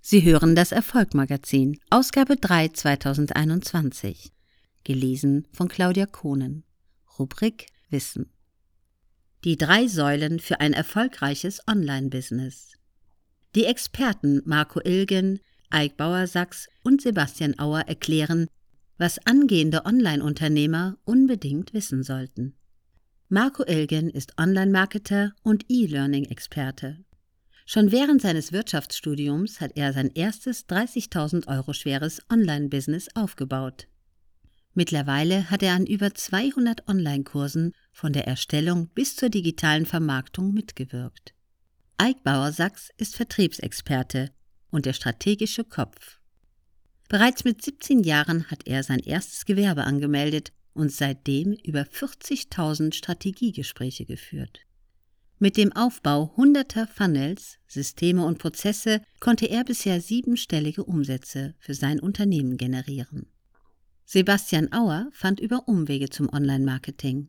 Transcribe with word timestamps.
Sie 0.00 0.22
hören 0.22 0.54
das 0.54 0.72
Erfolgmagazin, 0.72 1.78
Ausgabe 1.90 2.36
3 2.36 2.68
2021. 2.68 4.32
Gelesen 4.84 5.46
von 5.52 5.68
Claudia 5.68 6.06
Kohnen. 6.06 6.64
Rubrik 7.18 7.66
Wissen. 7.90 8.30
Die 9.44 9.56
drei 9.56 9.86
Säulen 9.86 10.38
für 10.38 10.60
ein 10.60 10.72
erfolgreiches 10.72 11.60
Online-Business. 11.68 12.72
Die 13.54 13.64
Experten 13.64 14.40
Marco 14.46 14.80
Ilgen, 14.80 15.40
Eik 15.68 15.96
Bauersachs 15.96 16.68
und 16.84 17.02
Sebastian 17.02 17.58
Auer 17.58 17.80
erklären, 17.80 18.46
was 18.98 19.18
angehende 19.26 19.84
Online-Unternehmer 19.84 20.96
unbedingt 21.04 21.74
wissen 21.74 22.02
sollten. 22.02 22.54
Marco 23.28 23.64
Ilgen 23.64 24.10
ist 24.10 24.38
Online-Marketer 24.38 25.34
und 25.42 25.66
E-Learning-Experte. 25.68 27.04
Schon 27.70 27.92
während 27.92 28.22
seines 28.22 28.50
Wirtschaftsstudiums 28.52 29.60
hat 29.60 29.72
er 29.74 29.92
sein 29.92 30.10
erstes 30.14 30.66
30.000 30.70 31.48
Euro 31.48 31.74
schweres 31.74 32.22
Online-Business 32.32 33.08
aufgebaut. 33.14 33.88
Mittlerweile 34.72 35.50
hat 35.50 35.62
er 35.62 35.74
an 35.74 35.84
über 35.84 36.14
200 36.14 36.88
Online-Kursen 36.88 37.74
von 37.92 38.14
der 38.14 38.26
Erstellung 38.26 38.88
bis 38.94 39.16
zur 39.16 39.28
digitalen 39.28 39.84
Vermarktung 39.84 40.54
mitgewirkt. 40.54 41.34
Eik 41.98 42.24
Bauer-Sachs 42.24 42.88
ist 42.96 43.16
Vertriebsexperte 43.16 44.30
und 44.70 44.86
der 44.86 44.94
strategische 44.94 45.64
Kopf. 45.64 46.20
Bereits 47.10 47.44
mit 47.44 47.60
17 47.60 48.02
Jahren 48.02 48.50
hat 48.50 48.66
er 48.66 48.82
sein 48.82 49.00
erstes 49.00 49.44
Gewerbe 49.44 49.84
angemeldet 49.84 50.54
und 50.72 50.90
seitdem 50.90 51.52
über 51.64 51.82
40.000 51.82 52.94
Strategiegespräche 52.94 54.06
geführt. 54.06 54.60
Mit 55.40 55.56
dem 55.56 55.72
Aufbau 55.72 56.32
hunderter 56.36 56.88
Funnels, 56.88 57.58
Systeme 57.68 58.24
und 58.26 58.38
Prozesse 58.38 59.02
konnte 59.20 59.46
er 59.46 59.62
bisher 59.62 60.00
siebenstellige 60.00 60.82
Umsätze 60.82 61.54
für 61.60 61.74
sein 61.74 62.00
Unternehmen 62.00 62.56
generieren. 62.56 63.26
Sebastian 64.04 64.72
Auer 64.72 65.08
fand 65.12 65.38
über 65.38 65.68
Umwege 65.68 66.10
zum 66.10 66.28
Online-Marketing. 66.32 67.28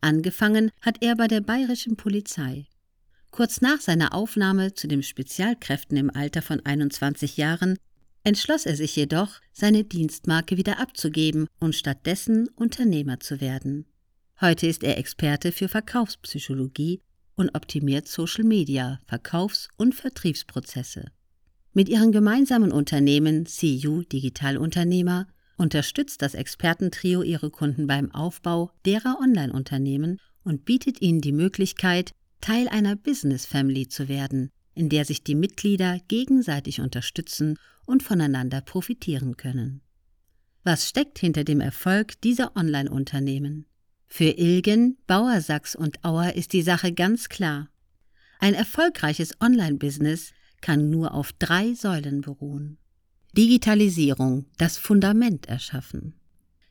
Angefangen 0.00 0.72
hat 0.80 0.96
er 1.00 1.14
bei 1.14 1.28
der 1.28 1.40
bayerischen 1.40 1.96
Polizei. 1.96 2.66
Kurz 3.30 3.60
nach 3.60 3.80
seiner 3.80 4.14
Aufnahme 4.14 4.74
zu 4.74 4.88
den 4.88 5.04
Spezialkräften 5.04 5.96
im 5.96 6.10
Alter 6.10 6.42
von 6.42 6.64
21 6.64 7.36
Jahren 7.36 7.78
entschloss 8.24 8.66
er 8.66 8.74
sich 8.74 8.96
jedoch, 8.96 9.40
seine 9.52 9.84
Dienstmarke 9.84 10.56
wieder 10.56 10.80
abzugeben 10.80 11.46
und 11.60 11.76
stattdessen 11.76 12.48
Unternehmer 12.56 13.20
zu 13.20 13.40
werden. 13.40 13.86
Heute 14.40 14.66
ist 14.66 14.82
er 14.82 14.98
Experte 14.98 15.52
für 15.52 15.68
Verkaufspsychologie 15.68 17.00
und 17.38 17.54
optimiert 17.54 18.08
Social 18.08 18.44
Media, 18.44 18.98
Verkaufs- 19.06 19.68
und 19.76 19.94
Vertriebsprozesse. 19.94 21.06
Mit 21.72 21.88
ihren 21.88 22.12
gemeinsamen 22.12 22.72
Unternehmen 22.72 23.46
CU 23.46 24.02
Digitalunternehmer 24.02 25.28
unterstützt 25.56 26.22
das 26.22 26.34
Expertentrio 26.34 27.22
ihre 27.22 27.50
Kunden 27.50 27.86
beim 27.86 28.10
Aufbau 28.12 28.72
derer 28.84 29.18
Online-Unternehmen 29.20 30.18
und 30.42 30.64
bietet 30.64 31.00
ihnen 31.00 31.20
die 31.20 31.32
Möglichkeit, 31.32 32.12
Teil 32.40 32.68
einer 32.68 32.96
Business 32.96 33.46
Family 33.46 33.88
zu 33.88 34.08
werden, 34.08 34.50
in 34.74 34.88
der 34.88 35.04
sich 35.04 35.22
die 35.22 35.34
Mitglieder 35.34 36.00
gegenseitig 36.08 36.80
unterstützen 36.80 37.58
und 37.84 38.02
voneinander 38.02 38.60
profitieren 38.60 39.36
können. 39.36 39.80
Was 40.64 40.88
steckt 40.88 41.18
hinter 41.18 41.44
dem 41.44 41.60
Erfolg 41.60 42.20
dieser 42.20 42.56
Online-Unternehmen? 42.56 43.66
Für 44.08 44.38
Ilgen, 44.38 44.96
Bauer 45.06 45.40
Sachs 45.40 45.76
und 45.76 46.04
Auer 46.04 46.34
ist 46.34 46.52
die 46.52 46.62
Sache 46.62 46.92
ganz 46.92 47.28
klar. 47.28 47.68
Ein 48.40 48.54
erfolgreiches 48.54 49.40
Online-Business 49.40 50.32
kann 50.60 50.90
nur 50.90 51.14
auf 51.14 51.32
drei 51.32 51.74
Säulen 51.74 52.22
beruhen. 52.22 52.78
Digitalisierung, 53.36 54.46
das 54.56 54.78
Fundament 54.78 55.46
erschaffen. 55.46 56.14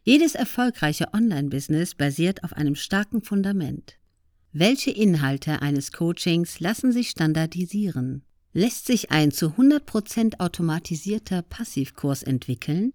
Jedes 0.04 0.36
erfolgreiche 0.36 1.14
Online-Business 1.14 1.96
basiert 1.96 2.44
auf 2.44 2.54
einem 2.54 2.76
starken 2.76 3.22
Fundament. 3.22 3.98
Welche 4.52 4.92
Inhalte 4.92 5.62
eines 5.62 5.92
Coachings 5.92 6.60
lassen 6.60 6.92
sich 6.92 7.10
standardisieren? 7.10 8.24
Lässt 8.54 8.88
sich 8.88 9.12
ein 9.12 9.32
zu 9.32 9.50
100% 9.50 10.40
automatisierter 10.40 11.44
Passivkurs 11.44 12.24
entwickeln? 12.24 12.92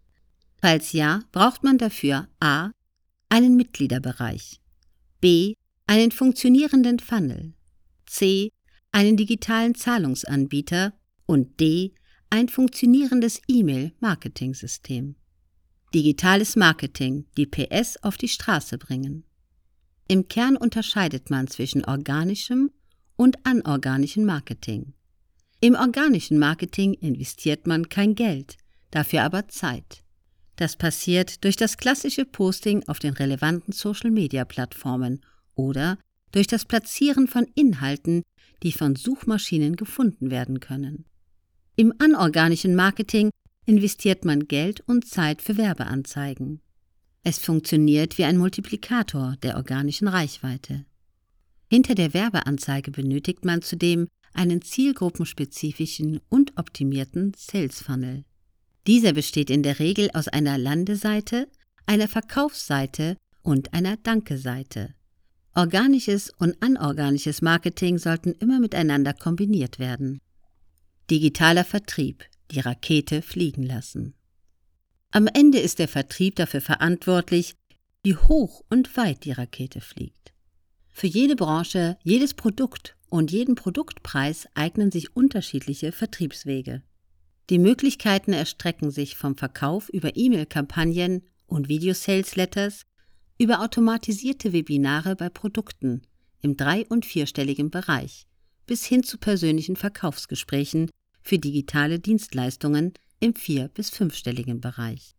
Falls 0.60 0.92
ja, 0.92 1.20
braucht 1.31 1.62
man 1.62 1.78
dafür 1.78 2.28
a 2.41 2.72
einen 3.32 3.56
Mitgliederbereich, 3.56 4.60
b 5.22 5.54
einen 5.87 6.10
funktionierenden 6.10 6.98
Funnel, 6.98 7.54
c 8.04 8.53
einen 8.91 9.16
digitalen 9.16 9.75
Zahlungsanbieter 9.75 10.93
und 11.25 11.59
d 11.59 11.94
ein 12.28 12.50
funktionierendes 12.50 13.41
E-Mail-Marketing-System. 13.48 15.15
Digitales 15.94 16.56
Marketing, 16.56 17.25
die 17.38 17.47
PS 17.47 17.97
auf 18.03 18.19
die 18.19 18.28
Straße 18.28 18.76
bringen. 18.76 19.25
Im 20.09 20.28
Kern 20.28 20.59
unterscheidet 20.59 21.31
man 21.31 21.47
zwischen 21.47 21.87
organischem 21.87 22.70
und 23.16 23.38
anorganischem 23.47 24.26
Marketing. 24.26 24.93
Im 25.59 25.75
organischen 25.75 26.38
Marketing 26.38 26.93
investiert 26.93 27.66
man 27.66 27.88
kein 27.88 28.14
Geld, 28.14 28.59
dafür 28.91 29.22
aber 29.22 29.49
Zeit. 29.49 30.04
Das 30.56 30.76
passiert 30.76 31.44
durch 31.44 31.56
das 31.56 31.76
klassische 31.76 32.24
Posting 32.24 32.86
auf 32.86 32.98
den 32.98 33.14
relevanten 33.14 33.72
Social-Media-Plattformen 33.72 35.20
oder 35.54 35.98
durch 36.32 36.46
das 36.46 36.64
Platzieren 36.64 37.28
von 37.28 37.46
Inhalten, 37.54 38.22
die 38.62 38.72
von 38.72 38.96
Suchmaschinen 38.96 39.76
gefunden 39.76 40.30
werden 40.30 40.60
können. 40.60 41.04
Im 41.76 41.92
anorganischen 41.98 42.74
Marketing 42.74 43.30
investiert 43.66 44.24
man 44.24 44.46
Geld 44.46 44.80
und 44.86 45.06
Zeit 45.06 45.42
für 45.42 45.56
Werbeanzeigen. 45.56 46.60
Es 47.24 47.38
funktioniert 47.38 48.19
wie 48.19 48.24
ein 48.24 48.36
Multiplikator 48.36 49.36
der 49.42 49.56
organischen 49.56 50.08
Reichweite. 50.08 50.84
Hinter 51.70 51.94
der 51.94 52.12
Werbeanzeige 52.12 52.90
benötigt 52.90 53.44
man 53.44 53.62
zudem 53.62 54.08
einen 54.34 54.60
zielgruppenspezifischen 54.60 56.20
und 56.28 56.58
optimierten 56.58 57.32
Sales 57.36 57.80
Funnel. 57.80 58.24
Dieser 58.87 59.12
besteht 59.12 59.50
in 59.50 59.62
der 59.62 59.78
Regel 59.78 60.10
aus 60.12 60.28
einer 60.28 60.59
Landeseite, 60.59 61.48
einer 61.87 62.09
Verkaufsseite 62.09 63.16
und 63.43 63.75
einer 63.75 63.97
Danke-Seite. 63.97 64.94
Organisches 65.54 66.31
und 66.38 66.60
anorganisches 66.62 67.43
Marketing 67.43 67.98
sollten 67.98 68.32
immer 68.32 68.59
miteinander 68.59 69.12
kombiniert 69.12 69.78
werden. 69.78 70.20
Digitaler 71.10 71.65
Vertrieb, 71.65 72.25
die 72.50 72.60
Rakete 72.60 73.22
fliegen 73.22 73.62
lassen. 73.62 74.15
Am 75.10 75.26
Ende 75.26 75.59
ist 75.59 75.78
der 75.78 75.88
Vertrieb 75.88 76.37
dafür 76.37 76.62
verantwortlich, 76.62 77.54
wie 78.03 78.16
hoch 78.16 78.64
und 78.70 78.97
weit 78.97 79.25
die 79.25 79.32
Rakete 79.32 79.81
fliegt. 79.81 80.32
Für 80.91 81.06
jede 81.06 81.37
Branche, 81.37 81.99
jedes 82.03 82.34
Produkt 82.34 82.97
und 83.10 83.31
jeden 83.31 83.54
Produktpreis 83.54 84.49
eignen 84.54 84.91
sich 84.91 85.14
unterschiedliche 85.14 85.93
Vertriebswege. 85.93 86.82
Die 87.50 87.58
Möglichkeiten 87.58 88.32
erstrecken 88.32 88.91
sich 88.91 89.16
vom 89.16 89.36
Verkauf 89.36 89.88
über 89.88 90.16
E-Mail-Kampagnen 90.16 91.22
und 91.47 91.69
Video-Sales-Letters 91.69 92.82
über 93.38 93.60
automatisierte 93.60 94.53
Webinare 94.53 95.16
bei 95.16 95.28
Produkten 95.28 96.02
im 96.41 96.56
drei- 96.56 96.86
und 96.86 97.04
vierstelligen 97.04 97.70
Bereich 97.70 98.26
bis 98.66 98.84
hin 98.84 99.02
zu 99.02 99.19
persönlichen 99.19 99.76
Verkaufsgesprächen 99.76 100.91
für 101.20 101.38
digitale 101.38 101.98
Dienstleistungen 101.98 102.92
im 103.20 103.34
vier- 103.34 103.69
bis 103.69 103.91
fünfstelligen 103.91 104.60
Bereich. 104.60 105.14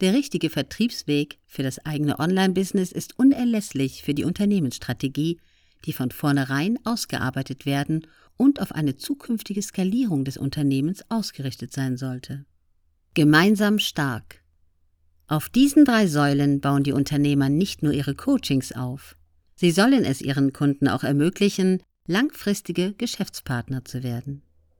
Der 0.00 0.14
richtige 0.14 0.50
Vertriebsweg 0.50 1.38
für 1.46 1.62
das 1.62 1.84
eigene 1.84 2.18
Online-Business 2.18 2.90
ist 2.90 3.18
unerlässlich 3.18 4.02
für 4.02 4.14
die 4.14 4.24
Unternehmensstrategie, 4.24 5.38
die 5.84 5.92
von 5.92 6.10
vornherein 6.10 6.78
ausgearbeitet 6.84 7.66
werden 7.66 8.06
und 8.36 8.60
auf 8.60 8.72
eine 8.72 8.96
zukünftige 8.96 9.62
Skalierung 9.62 10.24
des 10.24 10.36
Unternehmens 10.36 11.04
ausgerichtet 11.10 11.72
sein 11.72 11.96
sollte. 11.96 12.44
Gemeinsam 13.14 13.78
stark. 13.78 14.42
Auf 15.26 15.48
diesen 15.48 15.84
drei 15.84 16.06
Säulen 16.06 16.60
bauen 16.60 16.82
die 16.82 16.92
Unternehmer 16.92 17.48
nicht 17.48 17.82
nur 17.82 17.92
ihre 17.92 18.14
Coachings 18.14 18.72
auf, 18.72 19.16
sie 19.54 19.70
sollen 19.70 20.04
es 20.04 20.20
ihren 20.20 20.52
Kunden 20.52 20.88
auch 20.88 21.04
ermöglichen, 21.04 21.82
langfristige 22.06 22.94
Geschäftspartner 22.94 23.84
zu 23.84 24.02
werden. 24.02 24.42